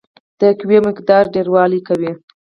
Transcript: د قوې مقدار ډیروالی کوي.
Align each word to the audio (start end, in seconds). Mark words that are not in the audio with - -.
د 0.39 0.41
قوې 0.59 0.79
مقدار 0.87 1.23
ډیروالی 1.33 1.79
کوي. 1.87 2.11